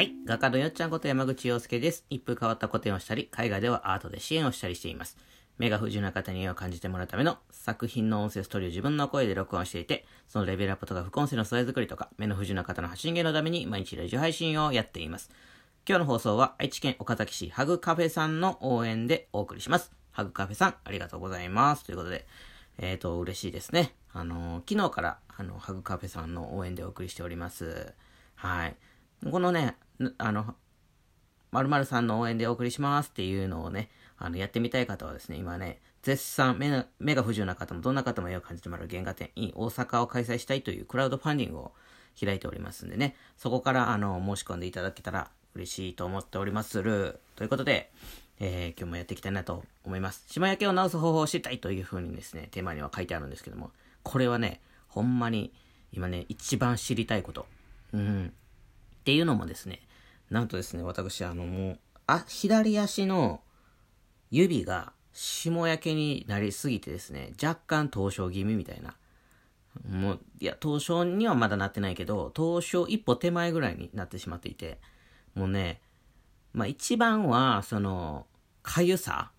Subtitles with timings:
[0.00, 0.14] はい。
[0.24, 2.06] 画家のよっちゃんこと山口洋介です。
[2.08, 5.18] 一風変わった個展をしたり、海外ではアートで支援をしたりしています。
[5.58, 15.30] 目が不自由な方に絵を感じてもらうための作品の音声ストーリーを自分の声で録音していて、そのレベルアップとか副音声の素材作りとか、目の不自由な方の発信源のために毎日ラジオ配信をやっています。
[15.86, 19.92] 今日の放送は愛知県岡崎市ハグカフェさんの応援でお送りします。
[20.12, 21.84] ハグカフェさん、ありがとうございます。
[21.84, 22.26] ということで、
[22.78, 23.92] えっ、ー、と、嬉しいですね。
[24.14, 27.92] あのー、昨日から、あの、ハグカフェさんの応援でお送りしております。
[28.36, 28.76] はい。
[29.28, 29.76] このね、
[30.18, 30.54] あの、
[31.52, 41.72] 〇〇さんの応援でお送りしますっていうのをね、あの、やってみたい方はですね、今ね、絶賛目、目が不自由な方もどんな方も絵を感じてもらう原画展 in 大阪を開催したいというクラウドファンディングを
[42.18, 47.20] 開いておりますんでね、そこから、あの、申し込んでいただけたら嬉しいと思っておりまする。
[47.36, 47.90] ということで、
[48.38, 50.24] えー、今日もやっていきたいなと思います。
[50.28, 53.70] 島焼けを直す方法を知りたいというふうにですね、テーマには書いてあるんですけども、
[54.02, 55.52] これはね、ほんまに
[55.92, 57.46] 今ね、一番知りたいこと。
[57.92, 58.32] うん。
[59.10, 59.80] っていうのもですね、
[60.30, 63.40] なんとですね、私、あの、もう、あ、左足の
[64.30, 68.94] 指が霜焼けになりすぎてですね、若干凍傷気味みたいな。
[69.88, 74.78] もう、いや、凍傷にはまだなってないけど、凍傷一歩手前ぐらいになってしまっていて、
[75.34, 75.80] もうね、
[76.52, 78.28] まあ一番は、その、
[78.62, 79.32] かゆさ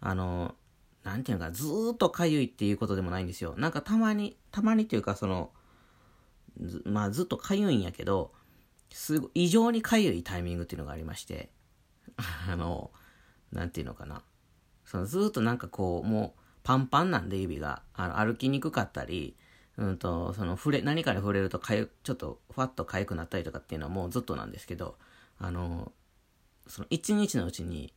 [0.00, 0.54] あの、
[1.02, 3.56] なんていうのか、ずーっとかゆいっていうことでもないんですよ。
[3.58, 5.50] なんかたまに、たまにっていうか、その、
[6.84, 8.32] まあずっとかゆいんやけど、
[8.90, 11.50] すごい、異常にかゆいタイミングっていうのがありまして、
[12.48, 12.90] あの、
[13.52, 14.22] なんていうのかな。
[14.84, 19.36] そのずっとなんかこう、もうパンパンなんで指が、あの歩きにくかったり、
[19.76, 24.98] うんと、その触れ、何かに触れるとかゆ、ちょっとふわっとかゆくなったりとかっていうのはもうずっとなんですけど、
[25.38, 25.92] あの、
[26.66, 27.94] その一日のうちに、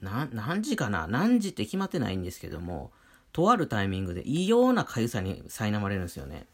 [0.00, 1.06] な、何時かな？
[1.06, 2.92] 何時って決まってないんですけども、
[3.32, 6.46] とあるタイミングで異様なかゆさに苛まれるんですよね。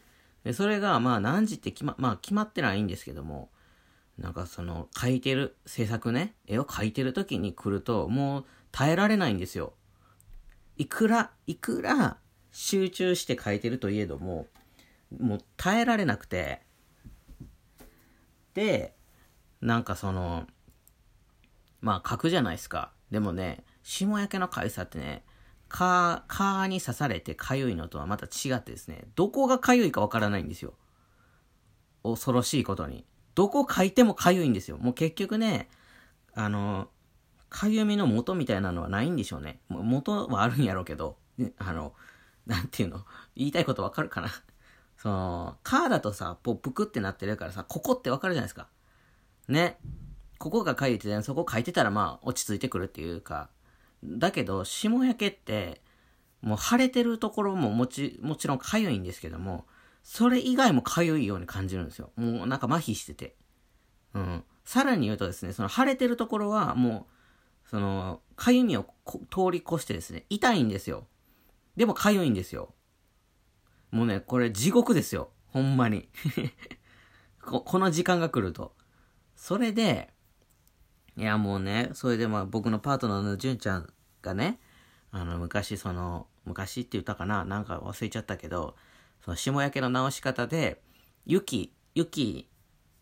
[0.44, 3.50] で、それがまあ何時って決ま、まあ決まってないんですけども、
[4.18, 9.74] なんかその、描いてる、制作ね、絵を描いてる時に来ると、もう耐えられないんですよ。
[10.76, 12.18] いくら、いくら
[12.50, 14.46] 集中して描いてるといえども、
[15.18, 16.62] もう耐えられなくて、
[18.54, 18.94] で、
[19.60, 20.46] なんかその、
[21.80, 22.92] まあ描くじゃないですか。
[23.10, 25.24] でもね、霜焼けのかゆさってね、
[25.72, 30.74] 蚊、蚊に刺されてかゆいのとはまた違ってですね、どこがかゆいかわからないんですよ。
[32.04, 33.06] 恐ろしいことに。
[33.34, 34.76] どこ書いてもかゆいんですよ。
[34.76, 35.70] もう結局ね、
[36.34, 36.90] あの、
[37.48, 39.60] かゆみの元みたいなのはないんでしょうね。
[39.70, 41.16] 元はあるんやろうけど、
[41.56, 41.94] あの、
[42.46, 44.28] なんていうの、言いたいことわかるかな？
[44.98, 48.68] その、カーだとさ、ぽぷくってなってるからさ、ここってわかるじゃないですか。
[49.48, 49.78] ね。
[50.38, 53.48] ここがかゆいって、そこ書いてたらまあ落ち着いてくるっていうか。
[54.04, 55.82] だけど、霜焼けって、
[56.40, 59.66] もう腫れてるところももち、もちろんかゆいんですけども、
[60.02, 62.10] それ以外もかゆいように感じるんですよ。
[62.16, 63.36] もうなんか麻痺してて。
[64.14, 64.44] うん。
[64.64, 67.06] さらに言うとですね、その腫れてるところはも
[67.64, 71.06] う、その、かゆみを通り越してですね、痛いんですよ。
[71.76, 72.74] でもかゆいんですよ。
[73.90, 75.30] もうね、これ地獄ですよ。
[75.46, 76.08] ほんまに。
[77.40, 78.74] ここの時間が来ると。
[79.36, 80.11] それで、
[81.16, 83.92] いやもうね、それでまあ僕のパートナーの純ちゃん
[84.22, 84.58] がね、
[85.10, 88.76] あの昔その、昔って言ったかななんか忘れちゃったけど、
[89.24, 90.80] その霜焼けの直し方で、
[91.26, 92.48] 雪、雪、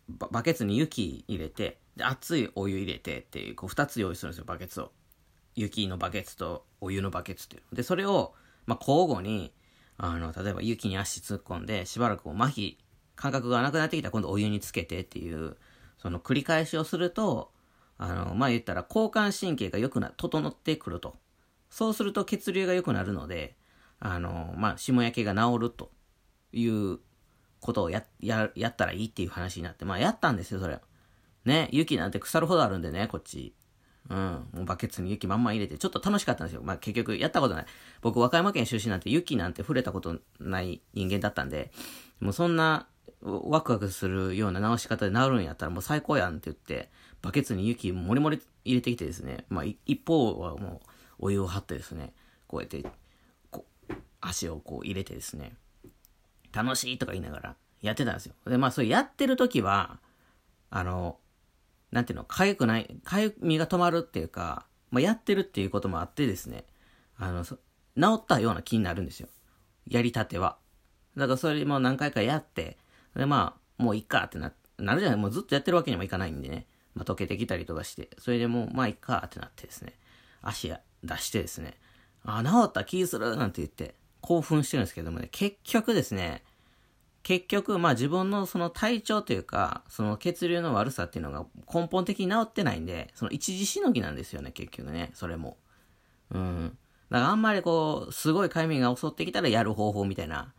[0.09, 4.91] バケツに雪入れて、で、熱いお湯入れてっていう、こう二つ用意するんですよ、バケツを。
[5.55, 7.75] 雪のバケツとお湯のバケツっていう。
[7.75, 8.33] で、それを、
[8.65, 9.53] まあ、交互に、
[9.97, 12.77] あの、例えば雪に足突っ込んで、しばらくこう麻痺、
[13.15, 15.57] 感覚がなくなってきたら今度お湯につけてっていう、
[15.97, 17.51] その繰り返しをすると、
[18.01, 21.17] あの、まあ、言ったら交感神経が良くな、整ってくると。
[21.69, 23.55] そうすると血流が良くなるので、
[23.99, 25.91] あの、まあ、霜焼けが治ると
[26.51, 26.97] いう
[27.59, 30.79] ことをや、や、やったらいいっていう話になって、まあ、やったんですよ、それ。
[31.45, 33.53] ね、雪なんて腐るほどあるんでね、こっち。
[34.09, 34.47] うん。
[34.51, 36.63] もうバケツに雪まんま入れて、ちょっと楽しかったんですよ。
[36.63, 37.65] まあ、結局、やったことない。
[38.01, 41.71] 僕、和歌山県出身なんて雪なんて触れたことない人間だったんで、
[42.19, 42.87] もうそんな、
[43.21, 46.89] ワクワクするような直し方で治るんやったらもう最高やんって言って、
[47.21, 50.81] バケツに雪もりもり入れてきてですね、まあ、一方はも
[51.19, 52.13] う、お湯を張ってですね、
[52.47, 52.83] こうやって、
[53.51, 55.53] こう、足をこう入れてですね、
[56.51, 58.33] 楽しいとか言いながらやってたんですよ。
[58.47, 59.99] で、まあ、それやってる時は、
[60.69, 61.19] あの、
[61.91, 66.65] なんていうの、痒くない、痒みが止まるっていうか、まあ、やってるっていうこともあってですね、
[67.17, 67.57] あの、治
[68.15, 69.29] ったような気になるんですよ。
[69.87, 70.57] やりたては。
[71.17, 72.77] だからそれも何回かやって、
[73.15, 76.67] で、まあ、もういっかってな、なるじゃない、もうずっとやってるわけにもいかないんでね。
[76.93, 79.93] まあ、溶けてきたりとかして、それでもう、まあ、いっかってなってですね、
[80.41, 80.73] 足
[81.03, 81.77] 出してですね、
[82.25, 86.43] あ、治った気するなんて言って、興奮してるんですけどもね、結局ですね、
[87.23, 95.57] 結局、まあ自分のその体調というか、その血流の悪さっていうのが根本的に治ってないんで、その一時しのぎなんですよね、結局ね、それも。
[96.31, 96.77] うん。
[97.09, 100.53] だからあんまりこう、すごいかゆみが襲ってきたらやる方法みたいな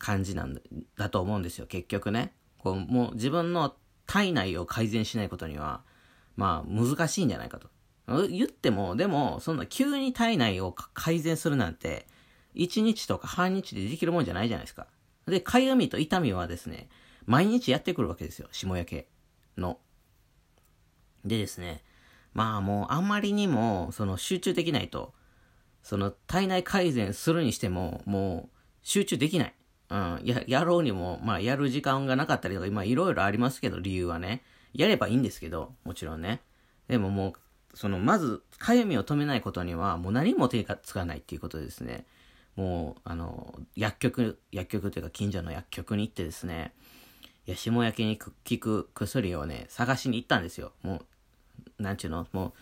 [0.00, 0.60] 感じなん
[0.96, 2.32] だと思うんですよ、結局ね。
[2.58, 3.76] こう、もう自分の
[4.06, 5.82] 体内を改善しないことには、
[6.36, 7.68] まあ難しいんじゃないかと。
[8.28, 12.08] 言っても、でも、そんな急に体内を改善するなんて、
[12.56, 14.88] 1日とか半日でできるもんじゃないじゃないですか。
[15.26, 16.88] で、かゆみと痛みはですね、
[17.26, 19.08] 毎日やってくるわけですよ、下焼け
[19.56, 19.78] の。
[21.24, 21.84] でですね、
[22.32, 25.12] まあもうあんまりにも、その集中できないと、
[25.82, 29.54] その体内改善するにしても、もう集中できない。
[29.90, 34.42] うん、や、やろうにも、まあやる時間がなかったりとか、まあいろいろありますけど、理由はね。
[34.72, 36.40] やればいいんですけど、もちろんね。
[36.88, 37.34] でもも
[37.72, 42.04] う、その、まず、かゆみを止めないことには、もう何も手がつかないっていうことですね。
[42.56, 46.72] もう、あの、薬局、薬局というか近所の薬局に行ってですね、
[47.46, 50.72] いや、霜焼けに効く薬をね、探しに行ったんですよ。
[50.82, 51.02] も
[51.78, 52.54] う、なんちゅうの、も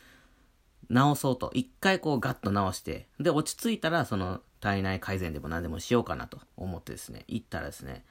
[0.90, 1.50] う、治そうと。
[1.52, 8.04] 一回こうガッと治して、で、落ち着いたら、その、体内改善でも何でもしようかなと思ってですね、行ったらですね、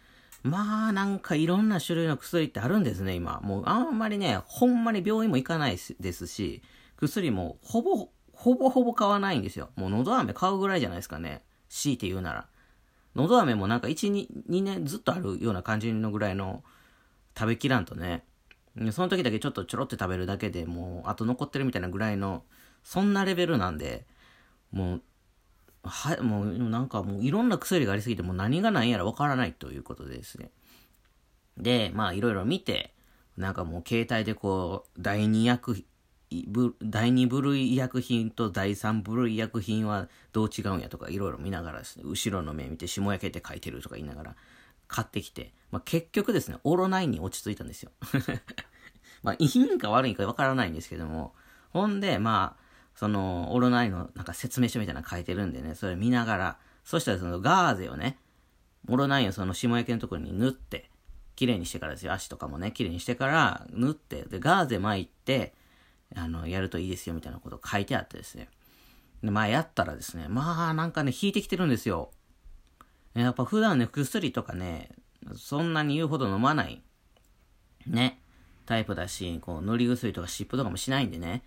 [0.44, 3.42] まあ、なんかいろんな種類の薬ってあるんですね、今。
[3.44, 6.62] もうあんまりね、ほんまに病院も行かないですし、
[6.96, 9.70] 薬もほぼ、ほぼほぼ買わないんですよ。
[9.76, 11.44] もう喉飴買うぐらいじゃないですかね。
[11.70, 12.48] 強いて言うなら。
[13.16, 16.64] 喉飴もなんか1、2, 2年ずっとあるような感じのぐらいの
[17.38, 18.24] 食べきらんとね。
[18.92, 22.44] その時だけちょっとちょろって食べるだけでもう、あと残ってるみたいなぐらいの、
[22.84, 24.06] そんなレベルなんで、
[24.72, 25.02] もう、
[25.84, 30.50] はい、もうなんかもういろんな薬がありすぎてもう何が何やらわからないということでですね。
[31.58, 32.94] で、まあいろいろ見て、
[33.38, 35.86] なんかもう携帯でこう、第二薬
[36.30, 44.36] 第2部類医薬品と第3部類医薬品はどう違うんやとかいろいろ見ながらですね、後ろの目見て下焼けって書いてるとか言いながら
[44.88, 47.92] 買ってきて、まあ、結局ですね、オロナインに落ち着いたんですよ。
[49.24, 51.34] まあ、いいんか悪いんかわからないんですけども、
[51.70, 52.67] ほんで、まあ、
[52.98, 58.18] その、オロナイのなんか説明書みたいなの書いてるんでね、それ見ながら、そしたらそのガーゼをね、
[58.90, 60.90] オロナインをその下焼けのところに塗って、
[61.36, 65.54] 綺麗にしてからですよ、足とかもね、綺麗にしてから塗って、で、ガーゼ巻いて、
[66.16, 68.50] あの、やるといいですよみたいなこと書いてあってですね。
[69.22, 72.10] で、まあやったらですね、まあなんかね、引いてきてるんですよ。
[73.14, 74.90] やっぱ普段ね、薬とかね、
[75.36, 76.82] そんなに言うほど飲まない、
[77.86, 78.20] ね、
[78.66, 81.44] タイプだし、こう、塗り薬とか湿布とかもしないんでね、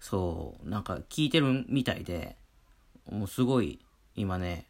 [0.00, 2.36] そう、なんか効いてるみたいで、
[3.08, 3.78] もうすごい、
[4.16, 4.66] 今ね、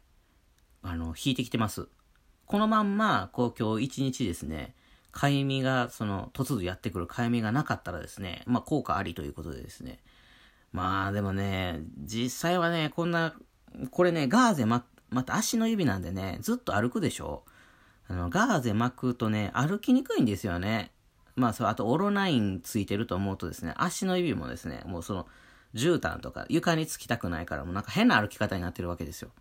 [0.83, 1.87] あの、引いてきてます。
[2.45, 4.75] このまんま、こう今日一日ですね、
[5.11, 9.99] かゆみが、その、突如やってくるかゆみがなかったらですね、まあ、効果ありということでですね。
[10.73, 13.33] まあ、でもね、実際はね、こんな、
[13.89, 17.43] これね、ガーゼま、また足の指なんでね、ずっと歩くでしょ
[18.07, 20.91] あの、ガーゼ巻くとね、歩きにくいんですよね。
[21.41, 25.27] まあ、そう、あと、オロナインついてると思うとですね、足の指もですね、もうその、
[25.73, 29.31] 絨毯とか床につきたくないから、もうなんか変な歩き方になってるわけですよ。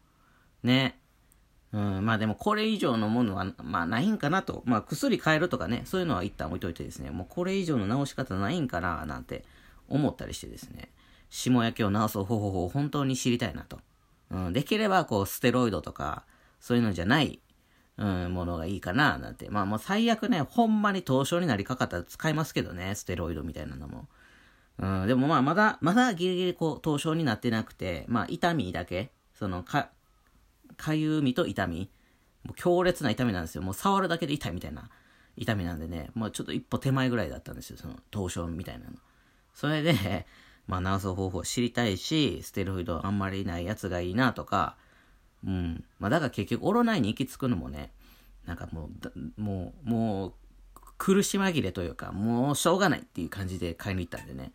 [0.63, 0.99] ね。
[1.73, 4.63] うん、まあでもこれ以上のものは、まあないんかなと。
[4.65, 9.45] まあ薬変えるとかね、そういうのは一旦置いといてですね、もうこれ以上の治し方ないんかな、なんて
[9.89, 10.89] 思ったりしてですね、
[11.29, 13.79] 霜焼けを治す方法を本当に知りたいなと。
[14.31, 16.25] うん、できればこうステロイドとか、
[16.61, 17.41] そういうのじゃない、
[18.01, 19.51] うん、ものがいいかな、なんて。
[19.51, 24.09] まあもう最悪ね、ほんまに凍傷になりかかったら使いますけどね、ステロイドみたいなのも。
[24.79, 29.91] うん、でもまあまだ、まだギリギリこう凍傷になってなくて、まあ痛みだけ、そのか、
[30.79, 31.91] かゆみと痛み。
[32.45, 33.63] もう強烈な痛みなんですよ。
[33.63, 34.89] もう触るだけで痛いみたいな
[35.37, 38.93] 痛みなんでね、もうちょっと一歩手前ぐらいだったんですよ、その凍傷みたいなの。
[39.53, 40.27] それで、
[40.67, 44.79] まあ治す方法知りたいし、ステロイドあんまりないやつがいいなとか、
[45.47, 45.85] うん。
[45.99, 47.93] まあだから結局オロナイに行き着くのもね、
[48.47, 48.91] なんかも
[49.37, 50.33] う、もう、もう、
[50.99, 54.53] 苦し紛れというか、もうしょうがないっていう感じで買いに行ったんでね。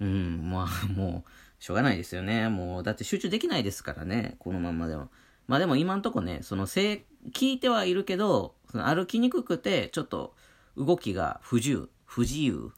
[0.00, 1.30] うん、まあ もう、
[1.62, 2.48] しょうがないですよね。
[2.48, 5.08] もう、だって集中できないですからね、このままでは。
[5.48, 10.34] まあでも今んとこね、そのせ聞いてはいるけど、その歩きにくくて、ちょっと
[10.76, 12.72] 動きが不自由、不自由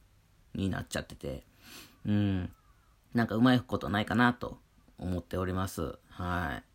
[0.54, 1.46] になっちゃってて、
[2.04, 2.50] うん、
[3.14, 4.58] なんかうまいことないかなと
[4.98, 5.98] 思っております。
[6.08, 6.73] はい。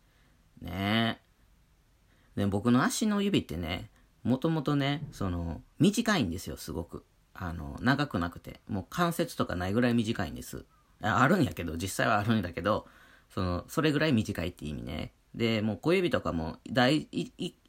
[2.36, 3.90] で、僕の足の指ってね、
[4.22, 7.04] もともとね、その、短いんですよ、すごく。
[7.34, 8.60] あの、長くなくて。
[8.68, 10.64] もう関節とかないぐらい短いんです。
[11.00, 12.86] あるんやけど、実際はあるんだけど、
[13.30, 15.12] その、それぐらい短いって意味ね。
[15.34, 17.08] で、もう小指とかも大、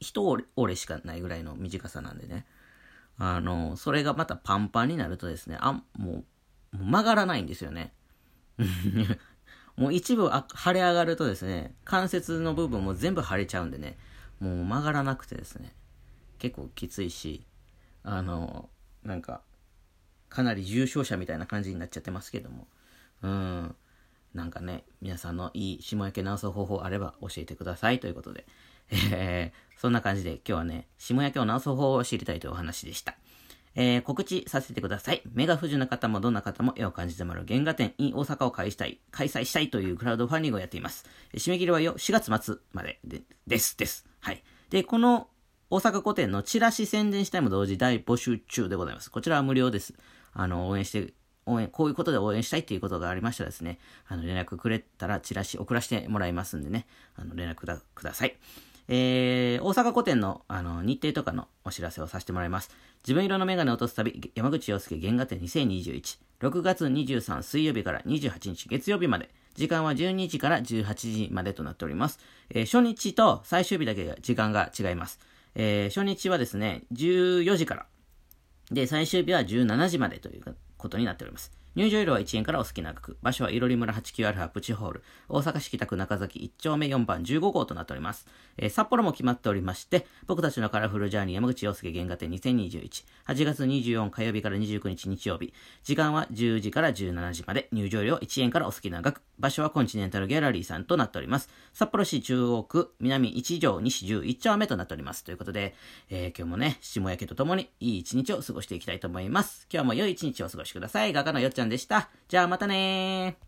[0.00, 2.44] 一折れしかないぐらいの短さなんでね。
[3.18, 6.24] あの、それがまたパンパンになるとですね、あ、も
[6.74, 7.92] う、もう曲がらないんですよね。
[9.76, 13.96] もう一部腫れ上がるとですね、関節の部分も全部腫れちゃうんでね、
[14.42, 15.72] もう曲がらなくてですね、
[16.40, 17.46] 結構きついし、
[18.02, 18.68] あの、
[19.04, 19.42] なんか、
[20.28, 22.66] かなり重症者みたいな感じになっちゃってますけども。
[23.22, 23.76] うん。
[24.34, 28.44] なんかね、皆さんのいい霜焼け直す方法あれば教えてくださいということで。
[28.90, 33.14] えー、そんな感じで今日はね、霜焼けを直す方法を知りたいというお話でした。
[33.76, 35.22] えー、告知させてください。
[35.32, 41.06] 目が不自由な方もどんな方も絵を感じてもらう原画展 in 大阪を開催開催したいというクラウドファンディングをやっています。
[41.34, 44.11] 締め切りは4月末まででです、です。
[44.22, 44.42] はい。
[44.70, 45.28] で、この
[45.68, 49.10] 大阪古典のチラシ宣伝したいも同時大募集中でございます。
[49.10, 49.94] こちらは無料です。
[50.32, 51.12] あの、応援して、
[51.44, 56.86] 応援、こういうことで応援したいっていうことがありましたらですね、あの、連絡くれたらチラシ送らせてもらいますんでね、
[57.16, 58.36] あの、連絡ください。
[58.88, 62.70] えー、大阪古典のあの日程とかのお知らせをさせてもらいます。
[63.02, 66.18] 自分色のメガネ落とす旅、山口洋介原画展2021。
[66.40, 69.30] 6月23水曜日から28日月曜日まで。
[69.54, 72.18] 時間は12時から18時までとなっております。
[72.50, 75.18] えー、初日と最終日だけ時間が違います。
[75.54, 77.86] えー、初日はですね、14時から。
[78.70, 81.52] で、最終日は17時までということになっております。
[81.74, 83.16] 入場料は1円からお好きな額。
[83.22, 85.02] 場所はいろり村 89α プチホール。
[85.30, 88.26] 大阪市北区中崎1丁目4番15号となっております。
[88.58, 93.04] えー、札幌も決まっておりまして、僕たちのカラフルジャーニー山口洋介原画展2021。
[93.26, 95.54] 8月24火曜日から29日日曜日。
[95.82, 97.68] 時間は10時から17時まで。
[97.72, 99.22] 入場料1円からお好きな額。
[99.38, 101.48] 場所はコンチネンタルギャラリーさんとなっております。
[101.72, 105.24] 札幌市中央区南1条西11丁目となっております。
[105.24, 105.74] ということで、
[106.10, 109.66] えー、今日もね、下焼けとともにいい一日を過ごしていきたいと思います。
[109.72, 111.12] 今日も良い一日をお過ごしください。
[111.12, 112.10] 画家のよっちゃんでした。
[112.28, 113.40] じゃあまたねー。